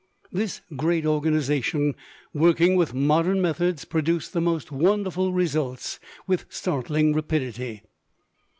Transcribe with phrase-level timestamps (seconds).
[0.31, 1.93] This great organization,
[2.33, 7.83] working with modern methods, produced the most wonderful results with startling rapidity.